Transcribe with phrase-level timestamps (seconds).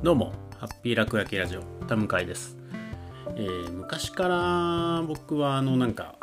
[0.00, 2.56] どうも、ハッピー楽焼きラジオ、田向です、
[3.34, 6.14] えー、昔から僕はあのなんか、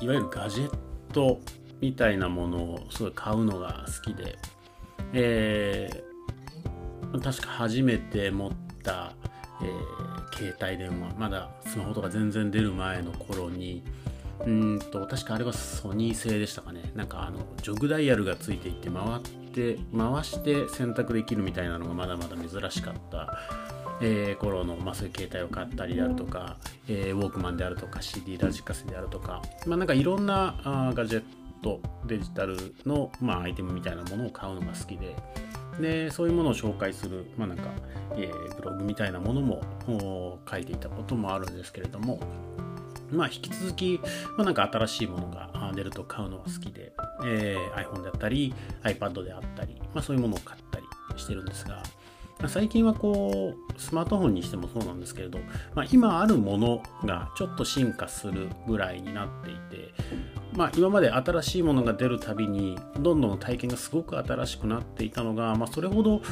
[0.00, 0.76] いわゆるガジェッ
[1.12, 1.40] ト
[1.80, 4.38] みたいなものをすごい買うのが好きで、
[5.14, 8.52] えー、確か初めて持っ
[8.84, 9.14] た、
[9.60, 13.82] えー、携帯電話、まだスマホとか全然出る前の頃に、
[14.46, 16.92] うんと確かあれはソニー製でしたかね。
[16.94, 23.38] なんかあのジョグダイヤルがついていて回って回して選択できるみたいなのがまだまだ珍しかった、
[24.00, 26.56] えー、頃の、まあ、そういう携帯を買ったりであるとか、
[26.88, 31.22] えー、ウォークマンであるとか CD ラジカセであるとか、まあ、なんかいろんなあガジェッ
[31.62, 35.14] トデジタルの、まあ、アイテムみたいなものを買うのが好きで
[35.80, 37.64] でそういうものを紹介する、まあなんか
[38.16, 42.20] えー、ブログみたいなものも書いていたこともあるんですけれども
[43.10, 44.00] まあ、引き続き、
[44.36, 46.92] まあ、なんか新しいものが出ると買うのは好きで、
[47.24, 50.86] えー、iPhone であったり iPad であったり、まあ、そういうものを買ったり
[51.16, 51.82] してるんですが、
[52.38, 55.38] まあ、最近はこうスマートフォンにしてもそうなんですけれど、
[55.74, 59.94] まあ、今あるものがちょっと進化するぐらいになっていて、
[60.56, 66.22] まあ、今まで新しいものが出るたびにどんどん体験がすごく新しくなっていたのが、まあ、それほど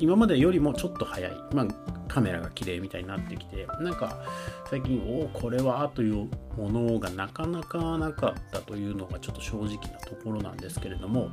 [0.00, 1.66] 今までよりもちょっと早い、まあ、
[2.08, 4.24] カメラが綺麗みたいになってきてなんか
[4.68, 11.30] 最近おおこれはというものがなかなかなかったというのがちょっと正直なところなんですけれども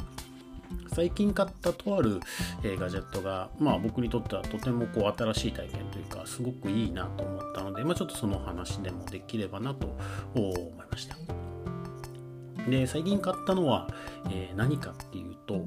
[0.93, 2.19] 最近買ったとある、
[2.63, 9.97] え、ガジェットが、まあ、僕にとってはとてもこう新しい体験というかすごくいいなと思ったので、まあ、ちょっとその話でもできればなと
[10.35, 11.40] 思いました。
[12.69, 13.89] で最近買ったのは、
[14.29, 15.57] えー、何かっていうと、え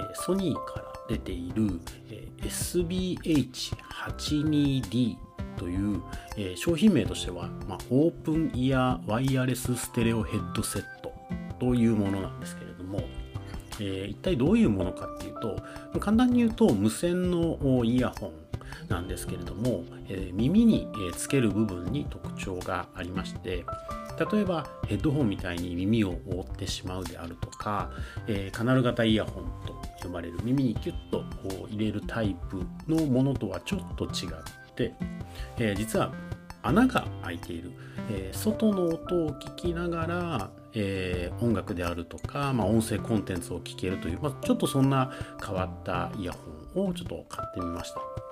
[0.00, 5.16] ー、ソニーから出ている、えー、SBH82D
[5.56, 6.02] という、
[6.36, 11.12] えー、商品名としては、まあ、オープンイヤーワイヤレスステレオヘッドセット
[11.58, 13.00] というものなんですけれども、
[13.80, 15.62] えー、一体どういうものかっていうと
[16.00, 18.32] 簡単に言うと無線のイヤホン
[18.88, 23.64] なんですけれども、えー、耳につける部分に特徴がありまして
[24.30, 27.90] 例えばヘッドホンみたいに耳を覆ってしまうであるとか、
[28.26, 34.94] えー、カナル型イヤホンと呼ばれる耳にキュッとこう入れるタイプのものとはちょっと違って、
[35.58, 36.12] えー、実は
[36.62, 37.72] 穴が開いている、
[38.10, 45.12] えー、外の音を聞きながら、えー、音楽であるとか、まあ、音声コンテンツを聞けるという、まあ、ちょっとそんな
[45.44, 46.32] 変わったイヤ
[46.74, 48.31] ホンをちょっと買ってみました。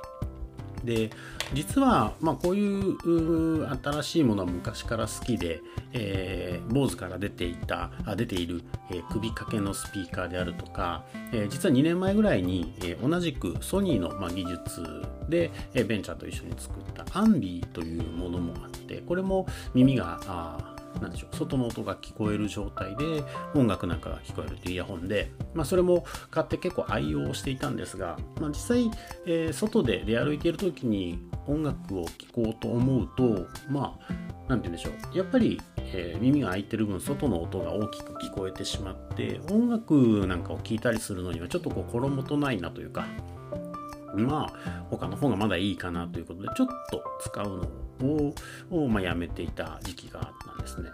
[0.84, 1.10] で
[1.52, 5.60] 実は、まあ、こういう新しいものは昔から好きで、
[5.92, 14.82] えー、坊主から出ていたあ出ている、えー、首掛けのスピーカーであるとか、えー、実は2年前ぐらいに、えー、同じくソニーの、まあ、技術
[15.28, 21.36] で、えー、ベンチャーと一緒に作ったアンビーというものもあってこれも耳があなんでしょう。
[21.36, 23.24] 外の音が聞こえる状態で
[23.54, 28.90] 音楽なんかが聞こえるというイヤホンで、まあ、それも買って結構愛用していたんですが、まあ、実際、
[29.26, 34.12] えー、外で出歩いている時に音楽を聴こうと思うとまあ
[34.48, 35.16] 何て言うんでしょう。
[35.16, 43.06] やっぱり、えー、耳が開いてる分外の音が大きく聞こえてしまって音楽なんかを聴いたりするのにはちょっと心もとないなというか
[44.16, 50.90] まあ他の方がまだいいかなということでちょっと使うのを、をまあ、やめていた時期があったんですね。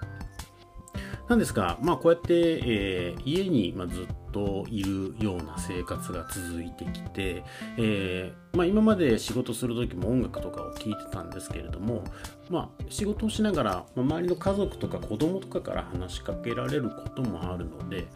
[1.28, 7.42] なんですが、まあ、こうやって、えー、家に、まあ、ずっといるような生活が続いてきて、
[7.76, 12.04] えーまあ、今まで仕事する時も音楽とかを聴いてたんですけれども、
[12.48, 18.06] まあ、仕事をしながら、ま、周りの家族とか子供とかから話しかけられることもあるので、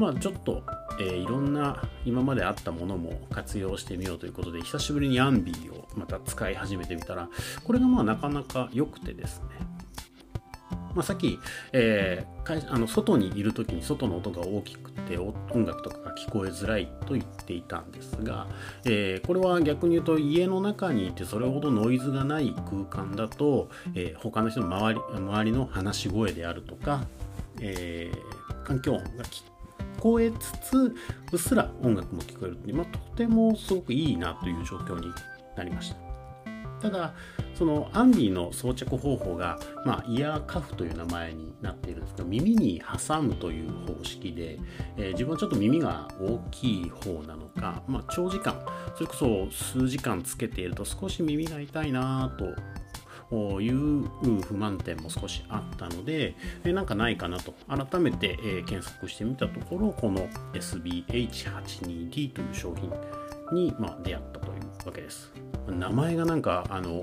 [0.00, 0.62] まあ、ちょっと、
[0.98, 7.28] えー、いろんな今まであったものも活用してみようということで久しぶりにアンビーをまた使い始めてみたら
[7.62, 9.46] これがまあなかなか良くてですね。
[10.94, 11.38] まあ、さっき、
[11.72, 18.48] えー、あの外にいる時に外の音が大きくて音楽とかが聞こえづらいと言っていたんですが、
[18.86, 27.04] えー、これは逆に言うと家の中にいてそれほどノイズがない空間だと、えー、他の人の周り周りの話し声であるとか、
[27.60, 29.49] えー、環境音が聞
[29.98, 30.94] こえつつ
[31.32, 35.12] うっすら音楽も聞こえるっていう、まあ、とてもすごくいいなという状況に
[35.56, 36.10] なりました。
[36.80, 37.14] ただ
[37.54, 44.58] そのアンビーの装着方法が、まあ、イヤーカフという名前になっているんですけど耳に挟むという方式で、
[44.96, 48.64] えー、自分はちょっと耳が大きい方なのか、まあ、長時間
[48.94, 52.46] それこそ数時間つけていると少し耳が痛いなと
[53.32, 54.08] いう
[54.42, 56.34] 不満点も少しあったので、
[56.64, 57.54] えなんかないかなと。
[57.68, 62.92] 改めてえ検索してみたところこの SBH82D という商品
[63.52, 65.32] にま出会ったというわけです。
[65.68, 67.02] 名前がなんかあの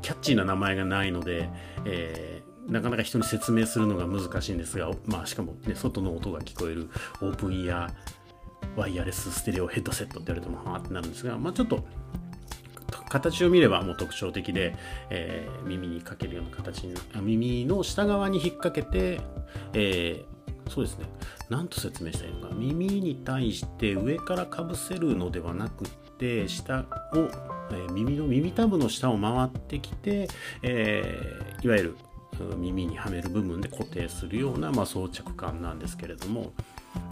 [0.00, 1.48] キャッチーな名前がないので、
[1.84, 6.90] えー、なかなか人に説明するのが難しいんですが、まあ、しかも、ね、外の音が聞こえる
[7.20, 11.84] オープンイヤーワイヤレスステレオヘッドセットって言われてもはあってなるんですが、まあ、ちょっと
[13.12, 14.74] 形を見ればもう特徴的で、
[15.10, 19.20] えー、耳にかけるような形に耳の下側に引っ掛けて、
[19.74, 21.04] えー、そうですね。
[21.50, 22.54] 何と説明したいのか。
[22.54, 25.86] 耳に対して上からかぶせるのではなく
[26.18, 26.84] て下を、
[27.70, 30.28] えー、耳の耳たぶの下を回ってきて、
[30.62, 31.04] え
[31.62, 31.96] いわゆる
[32.56, 36.54] 耳にはめる部分で固定するような、まあ、装着感なんですけれども、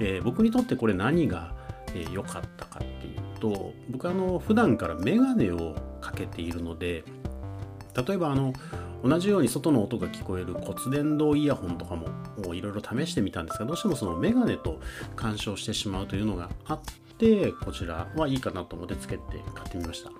[0.00, 1.54] え僕にとってこれ何が
[2.12, 7.04] 良、かったかっていうと僕あの普段から眼鏡をかけているので
[8.06, 8.52] 例えばあの
[9.02, 12.08] 同じように外の音が聞こえる骨伝導イヤホンとかも
[12.54, 14.78] いろいろ試してみたんですがどうしてもそのメガネと
[15.16, 16.80] 干渉してしまうというのがあっ
[17.18, 19.22] てこちらはいいかなと思ってつけて
[19.54, 20.10] 買ってみました。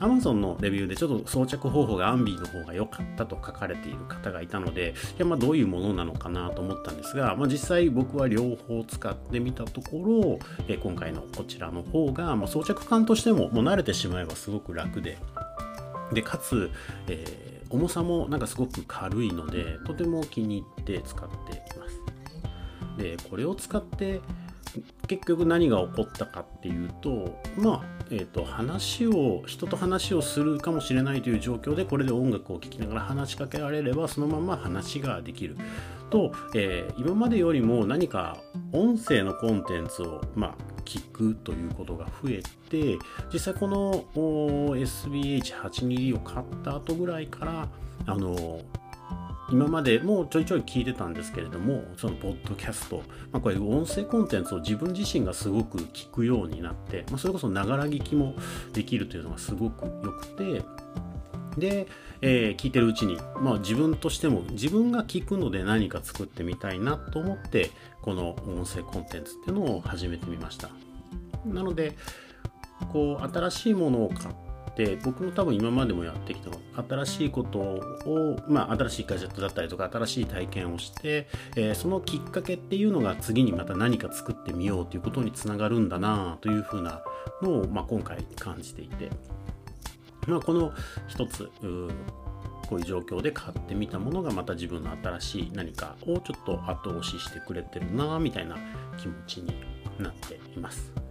[0.00, 10.38] Amazon のレビューでちょっと装着方法がアンビーの方が良かったと書かれている方がいたので、いやまあどういうものなのかなと思ったんですが、まあ、実際僕は両方使ってみたところ、
[10.68, 15.16] え今回のこちらの方が、まあ、装着感としてももう慣れてしまえばすごく楽で、
[16.12, 16.70] でかつ、
[17.08, 22.00] えー、重さもなんかすごく軽いので、とても気に入って使っています。
[22.98, 24.20] で、これを使って
[25.06, 35.56] 結局何が起こったかっていうとまあえーと、話を人と話をするかもしれないという状況でこれで音楽を聴きながら話しかけられればそのまま話ができる。
[36.08, 38.36] と、えー、今までよりも何か
[38.72, 42.96] 音声のコンテンツを、まあ、聞くということが増えて
[43.32, 47.68] 実際この SBH82 を買った後ぐらいから
[48.06, 48.60] あの
[49.50, 58.34] 今までもうちょいちょい聞いてたんですけれどもそのポッドキャスト、まあ、こういう音声コンテンツを自分自身がすごく聞くようになって、まあ、それこそながら聞きも
[58.72, 60.62] できるというのがすごく良くて
[61.56, 61.86] で、
[62.20, 67.70] えー、聞いてるうちに、まあ、自分としても自分が聞くので何か作ってみたいなと思って
[68.02, 70.70] この音声コンテンツっていうのを始めてみました。
[71.46, 71.96] なので
[72.92, 74.45] こう新しいものを買っっ
[74.76, 76.50] て僕も多分今までもやってきた
[76.88, 81.26] 新しいことを、まあ、新しいガジェットだったりとか新しい体験をして、
[81.56, 87.02] えー、そのきっかけっていうのが次にまた何か作ってみようということにつながるんだなというふうな
[87.42, 89.10] のを、まあ、今回感じていて、
[90.26, 90.72] まあ、この
[91.08, 91.50] 一つ
[92.68, 98.56] こういう状況で買ってみたものがまた自分の新しい何かをちょっと後押ししてくれてるなみたいな
[98.98, 99.54] 気持ちに
[99.98, 101.05] なっています。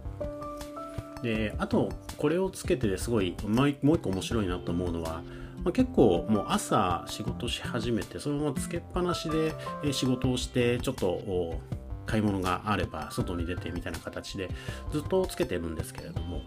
[1.22, 5.22] であとこれをつけてですごいもう一個面白いなと思うのは、
[5.64, 9.52] まあ、結構もう朝仕事し始めてそのままつけっぱなしで
[9.92, 11.60] 仕事をしてちょっと
[12.06, 14.48] 買い物があれば外に出てみたいな形で
[14.92, 16.42] ずっとつけてるんですけれども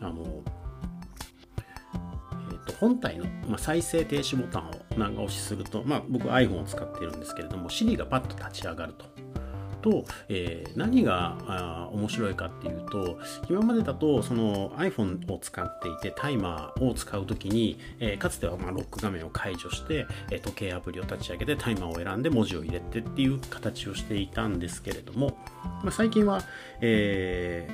[0.00, 0.42] あの、
[2.50, 9.17] えー、と本体の、まあ、再生停止ボタンを長押しすると、まあ、僕 iPhone を使っているんですけれども Siri がパッと立ち上がると。
[9.82, 25.38] と、えー、何が面白いかっていうと今までだとその iPhone を使っていてタイマーを使う時に、えー、かつてはまロック画面を解除して、え、時計アプリを立ち上げてタイマーを選んで文字を入れてっていう形をしていたんですけれども、
[25.82, 26.42] まあ、最近は、
[26.80, 27.68] え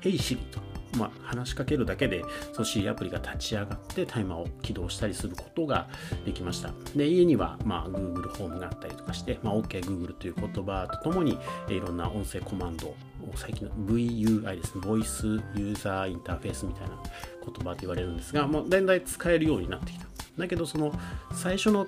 [0.00, 0.75] ー、Hey Siri と。
[0.96, 5.88] まあ、話しかけるだけで、その Siri アプリが立ち上がってタイマーを起動したりすることが
[6.24, 6.70] できました。
[6.94, 11.38] で、家には、まあ、Google ホームがあったりとかして、まあ、OK Google という言葉とともに、
[11.68, 12.94] いろんな音声コマンド、
[13.34, 16.96] 最近の VUI ですね、Voice User Interface みたいな
[17.44, 20.06] 言葉と言われるんですが、もうだんだん使えるようになってきた。
[20.38, 20.92] だけど、その
[21.32, 21.86] 最初の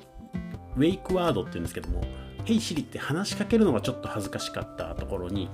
[0.77, 2.03] ウェイクワードって言うんですけども、
[2.45, 5.50] Hey Siri って話しかけるのがちょっと恥ずかしかったところに、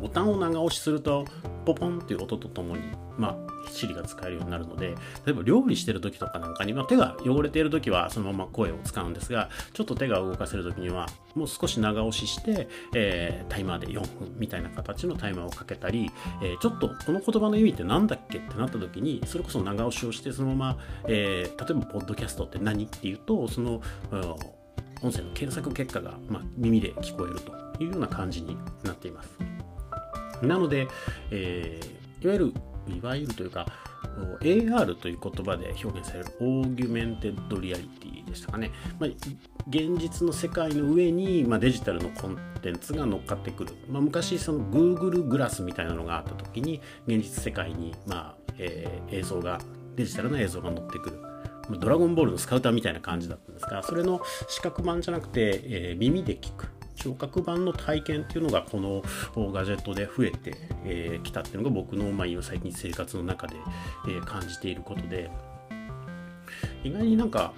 [0.00, 1.24] ボタンを長押しすると
[1.64, 2.82] ポポンっていう音とともに、
[3.16, 4.94] まあ、Siri が使えるようになるので
[5.24, 16.10] 例えば料理してる時とかなんかに、まあ、手が汚れている時はそのまま声を使うんですがちょっと手が動かせる時にはもう少し長押しして、えー、タイマーで4分みたいな形のタイマーをかけたり、
[16.42, 23.80] えー、ちょっとこの言葉の意味って何だっけってなった時にそれこそ長押しをしてそのまま、えー、例えばポッドキャストって何っていうとその
[25.02, 29.47] 音声の検索結果が、まあ、耳で聞こえるというような感じになっています。
[30.42, 30.88] なので、
[31.30, 32.52] えー、いわゆる、
[32.88, 33.66] いわゆるというか、
[34.40, 38.70] AR という言葉で表現される augmented reality でしたかね。
[38.98, 39.10] まあ、
[39.68, 43.74] 現実の世界の上に、まあ、デジタルのコンテンツが乗っかってくる。
[43.88, 49.60] まあ、昔、その Google グラスみたいなのがあった時に、現実世界に、まあえー、映像が、
[49.96, 51.18] デジタルな映像が乗ってくる。
[51.80, 56.77] ドラゴンボールのスカウターみたいな感じだったんですが、それの視覚版じゃなくて、えー、耳で聞く。
[56.98, 59.02] 聴覚版の体験っていうのがこの
[59.52, 63.56] ガジェットで増えてき、えー、たっていうのが僕の、まあ、最近生活の中で、
[64.08, 65.30] え、感じていることで。
[66.82, 67.52] 意外になんか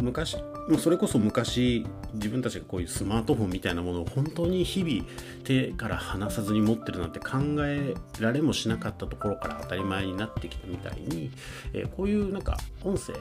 [0.00, 0.36] 昔
[0.78, 5.08] それこそ昔自分たちがこういうスマートフォンみたいなものを本当に日々
[5.44, 11.30] 手から離さずに持ってるなんて考えられもしなかったところから当たり前になってきたみたいに、
[11.72, 13.14] えー、こういうなんか音声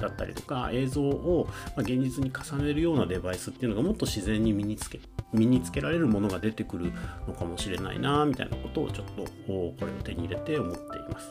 [0.00, 5.00] だったりとか映像を現実に重ねるようなデバイスっていうのがもっと自然に身につけ
[5.32, 6.92] 身につけられるものが出てくる
[7.26, 11.28] のかもしれないなみたいなことをちょっとこれを手に入れて思っています。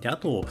[0.00, 0.44] であと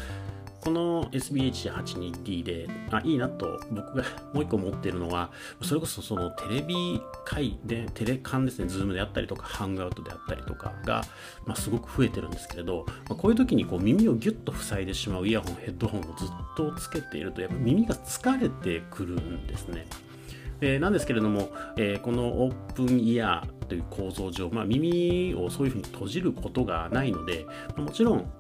[0.62, 4.04] この SBH82D であいいなと僕が
[4.34, 11.04] もう一個持っているのはそれこそそのテレビ会でテレカンですね Zoom であったりとかハングアウトであったりとかが、
[11.46, 19.88] まあ、すごく増えてるんですけれど、まあ、こういう時にこう耳をギュッと塞いでしまうイヤホンヘッドホンをずっとつけているとやっぱ耳が疲れてくるんですね。
[20.62, 28.32] え、なんですけれども、えー、このオープンイヤーという構造上、まあ、耳をそういうふうに閉じることがないので、もちろん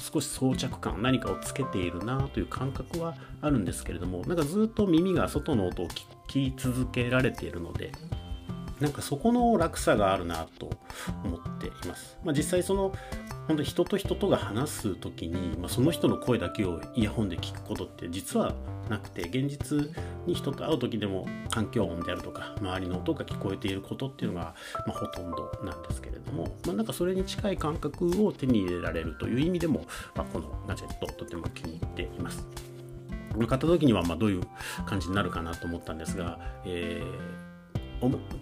[0.00, 7.92] 少し装着感何かをつけているなという感覚はあるんですけれどもなんかずっと耳が外の音を聞き続けられているので
[8.80, 10.70] なんかそこの落差があるなと
[11.24, 12.16] 思っています。
[12.24, 12.92] まあ、実際その
[13.48, 18.54] 本当に人と人とが話す時に、まあ、その人の声だけをイヤホンで聞くことって実は
[18.90, 19.90] なくて現実
[20.26, 24.54] に人と会う時でも環境音であるとか周りの音が聞こえていることっていうのが、
[24.86, 32.46] まあ、ほとんどなんですけれども、まあ、なんかそれに近い感覚を手に入れられるという意味でも、まあ、このガジェットとても気に入っています。
[33.38, 34.42] 買った時にはまどういう
[34.84, 37.47] 感じになるかなと思ったんですが、えー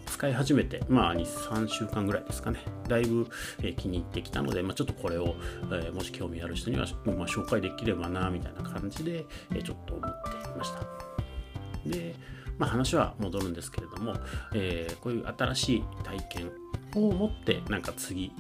[0.07, 3.29] 使い始めて、まあ、3週間ぐらいですかね、だいぶ、
[3.63, 5.35] え、気に入ってきたので、まあ、ちょっとこれを、
[5.73, 10.81] え、もし興味ある人には、まあ、紹介できればな、みたいな感じで、え、ちょっと思っていました。
[11.89, 12.15] で、
[12.59, 14.15] まあ、話は戻るんですけれども、
[14.55, 16.51] えこういう新しい体験
[16.95, 18.33] を持ってなんか次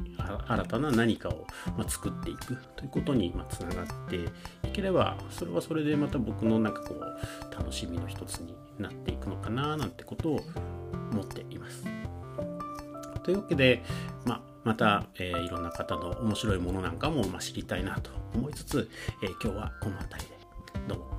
[0.49, 1.47] 新たな何かを、
[1.77, 10.41] ま作っていくということに、まつながっていければそれはそれでまた僕のなんかこう楽しみの一つになっていくのかななんてことを
[11.13, 11.85] 思っています。
[13.23, 13.83] というわけで、
[14.25, 18.91] ままた、えー、いろんな方の面白いものなんかも、まあ知りたいなと思いつつ、
[19.23, 20.37] えー、今日はこの辺りで
[20.89, 21.16] どうも